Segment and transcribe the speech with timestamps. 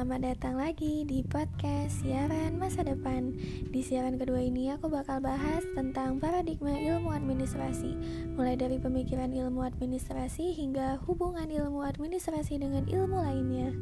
[0.00, 3.36] Selamat datang lagi di podcast Siaran Masa Depan.
[3.68, 8.00] Di siaran kedua ini aku bakal bahas tentang paradigma ilmu administrasi,
[8.32, 13.76] mulai dari pemikiran ilmu administrasi hingga hubungan ilmu administrasi dengan ilmu lainnya.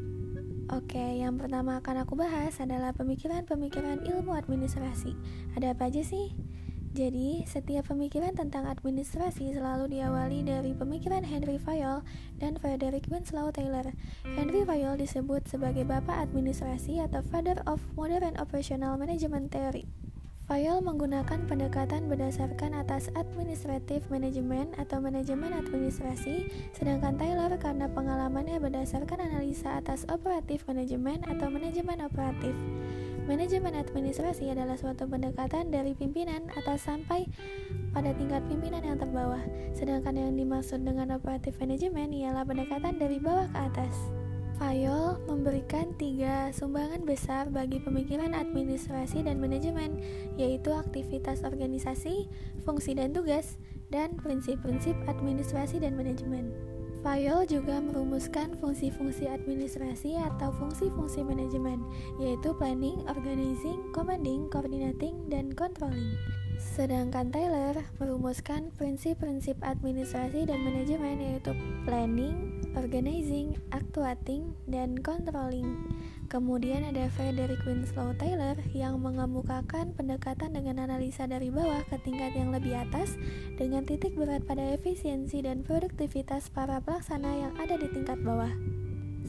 [0.74, 5.14] Oke, yang pertama akan aku bahas adalah pemikiran-pemikiran ilmu administrasi.
[5.54, 6.34] Ada apa aja sih?
[6.96, 12.00] Jadi, setiap pemikiran tentang administrasi selalu diawali dari pemikiran Henry Fayol
[12.40, 13.92] dan Frederick Winslow Taylor.
[14.24, 19.84] Henry Fayol disebut sebagai bapak administrasi atau father of modern operational management theory.
[20.48, 29.28] Fayol menggunakan pendekatan berdasarkan atas administrative management atau manajemen administrasi, sedangkan Taylor karena pengalamannya berdasarkan
[29.28, 32.56] analisa atas operative management atau manajemen operatif.
[33.28, 37.28] Manajemen administrasi adalah suatu pendekatan dari pimpinan atas sampai
[37.92, 39.44] pada tingkat pimpinan yang terbawah,
[39.76, 43.92] sedangkan yang dimaksud dengan operatif manajemen ialah pendekatan dari bawah ke atas.
[44.56, 50.00] Fayol memberikan tiga sumbangan besar bagi pemikiran administrasi dan manajemen,
[50.40, 52.32] yaitu aktivitas organisasi,
[52.64, 53.60] fungsi dan tugas,
[53.92, 56.48] dan prinsip-prinsip administrasi dan manajemen.
[57.08, 61.80] Fayol juga merumuskan fungsi-fungsi administrasi atau fungsi-fungsi manajemen,
[62.20, 66.20] yaitu planning, organizing, commanding, coordinating, dan controlling.
[66.60, 71.56] Sedangkan Taylor merumuskan prinsip-prinsip administrasi dan manajemen yaitu
[71.88, 75.80] planning, organizing, actuating, dan controlling.
[76.28, 82.52] Kemudian ada Frederick Winslow Taylor yang mengemukakan pendekatan dengan analisa dari bawah ke tingkat yang
[82.52, 83.16] lebih atas
[83.56, 88.52] dengan titik berat pada efisiensi dan produktivitas para pelaksana yang ada di tingkat bawah.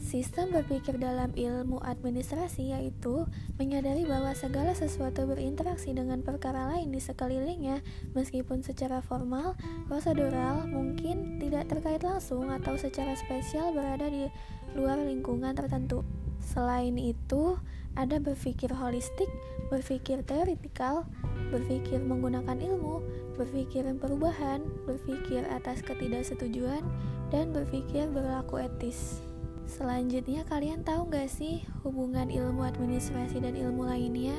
[0.00, 3.28] Sistem berpikir dalam ilmu administrasi yaitu
[3.60, 7.84] menyadari bahwa segala sesuatu berinteraksi dengan perkara lain di sekelilingnya
[8.16, 9.60] meskipun secara formal,
[9.92, 14.26] prosedural, mungkin tidak terkait langsung atau secara spesial berada di
[14.72, 16.00] luar lingkungan tertentu.
[16.40, 17.60] Selain itu,
[17.92, 19.28] ada berpikir holistik,
[19.68, 21.04] berpikir teoritikal,
[21.52, 23.04] berpikir menggunakan ilmu,
[23.36, 26.80] berpikir perubahan, berpikir atas ketidaksetujuan,
[27.28, 29.29] dan berpikir berlaku etis.
[29.70, 34.34] Selanjutnya, kalian tahu gak sih hubungan ilmu administrasi dan ilmu lainnya?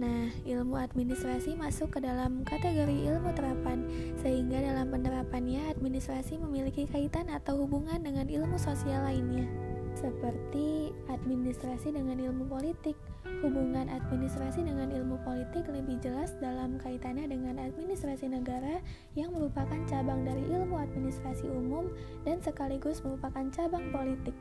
[0.00, 3.84] Nah, ilmu administrasi masuk ke dalam kategori ilmu terapan,
[4.24, 9.65] sehingga dalam penerapannya administrasi memiliki kaitan atau hubungan dengan ilmu sosial lainnya
[10.06, 12.94] seperti administrasi dengan ilmu politik.
[13.42, 18.78] Hubungan administrasi dengan ilmu politik lebih jelas dalam kaitannya dengan administrasi negara
[19.18, 21.90] yang merupakan cabang dari ilmu administrasi umum
[22.22, 24.38] dan sekaligus merupakan cabang politik.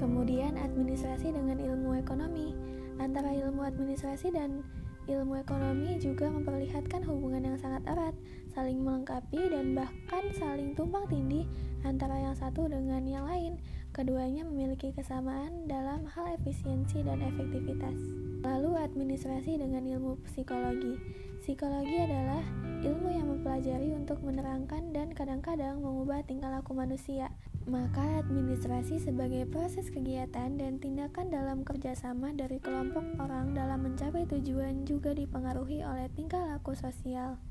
[0.00, 2.56] Kemudian administrasi dengan ilmu ekonomi.
[2.96, 4.64] Antara ilmu administrasi dan
[5.08, 8.14] ilmu ekonomi juga memperlihatkan hubungan yang sangat erat,
[8.54, 11.44] saling melengkapi dan bahkan saling tumpang tindih
[11.82, 13.58] antara yang satu dengan yang lain.
[13.90, 17.98] Keduanya memiliki kesamaan dalam hal efisiensi dan efektivitas.
[18.46, 20.94] Lalu administrasi dengan ilmu psikologi.
[21.42, 22.38] Psikologi adalah
[22.86, 27.34] ilmu yang mempelajari untuk menerangkan dan kadang-kadang mengubah tingkah laku manusia.
[27.66, 34.86] Maka administrasi sebagai proses kegiatan dan tindakan dalam kerjasama dari kelompok orang dalam mencapai tujuan
[34.86, 37.42] juga dipengaruhi oleh tingkah laku sosial.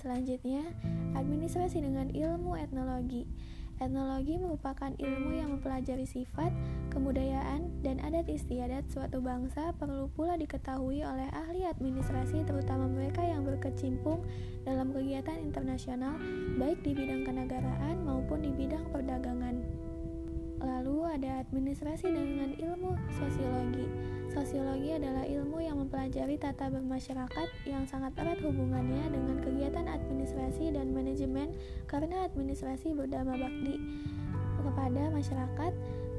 [0.00, 0.64] Selanjutnya,
[1.12, 3.28] administrasi dengan ilmu etnologi.
[3.76, 6.48] Etnologi merupakan ilmu yang mempelajari sifat,
[6.88, 13.44] kebudayaan, dan adat istiadat suatu bangsa perlu pula diketahui oleh ahli administrasi terutama mereka yang
[13.44, 14.24] berkecimpung
[14.64, 16.16] dalam kegiatan internasional
[16.56, 19.85] baik di bidang kenegaraan maupun di bidang perdagangan.
[20.60, 23.86] Lalu ada administrasi dengan ilmu sosiologi.
[24.32, 30.92] Sosiologi adalah ilmu yang mempelajari tata bermasyarakat yang sangat erat hubungannya dengan kegiatan administrasi dan
[30.92, 31.56] manajemen
[31.88, 33.80] karena administrasi berdama bakti
[34.66, 35.72] kepada masyarakat,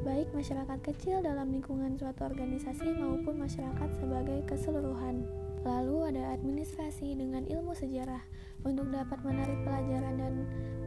[0.08, 5.28] baik masyarakat kecil dalam lingkungan suatu organisasi maupun masyarakat sebagai keseluruhan.
[5.68, 8.24] Lalu ada administrasi dengan ilmu sejarah
[8.64, 10.34] untuk dapat menarik pelajaran dan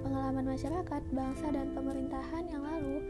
[0.00, 3.05] pengalaman masyarakat, bangsa, dan pemerintahan yang lalu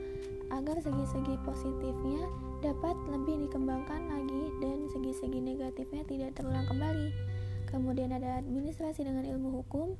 [0.50, 2.26] agar segi-segi positifnya
[2.60, 7.08] dapat lebih dikembangkan lagi dan segi-segi negatifnya tidak terulang kembali.
[7.70, 9.94] Kemudian ada administrasi dengan ilmu hukum,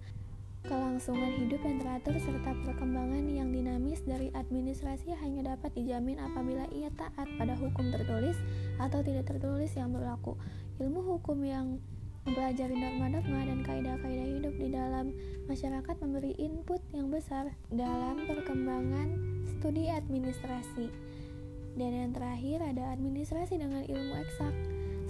[0.67, 6.93] kelangsungan hidup yang teratur serta perkembangan yang dinamis dari administrasi hanya dapat dijamin apabila ia
[6.99, 8.37] taat pada hukum tertulis
[8.77, 10.37] atau tidak tertulis yang berlaku.
[10.83, 11.81] Ilmu hukum yang
[12.29, 15.17] mempelajari norma-norma dan kaidah-kaidah hidup di dalam
[15.49, 19.09] masyarakat memberi input yang besar dalam perkembangan
[19.57, 20.93] studi administrasi.
[21.79, 24.55] Dan yang terakhir ada administrasi dengan ilmu eksak.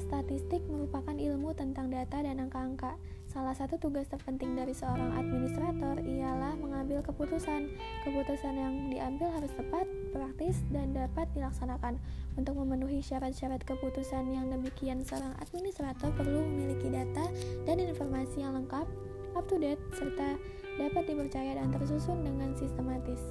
[0.01, 2.97] Statistik merupakan ilmu tentang data dan angka-angka,
[3.31, 7.71] Salah satu tugas terpenting dari seorang administrator ialah mengambil keputusan.
[8.03, 12.03] Keputusan yang diambil harus tepat, praktis, dan dapat dilaksanakan.
[12.35, 17.31] Untuk memenuhi syarat-syarat keputusan yang demikian, seorang administrator perlu memiliki data
[17.71, 18.91] dan informasi yang lengkap,
[19.38, 20.35] up to date, serta
[20.83, 23.23] dapat dipercaya dan tersusun dengan sistematis.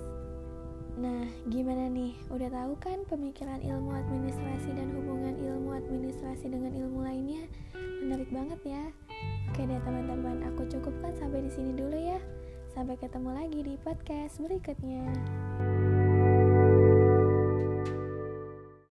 [0.95, 2.15] Nah, gimana nih?
[2.31, 7.43] Udah tahu kan pemikiran ilmu administrasi dan hubungan ilmu administrasi dengan ilmu lainnya?
[7.99, 8.83] Menarik banget ya.
[9.49, 12.19] Oke deh teman-teman, aku cukupkan sampai di sini dulu ya.
[12.71, 15.09] Sampai ketemu lagi di podcast berikutnya.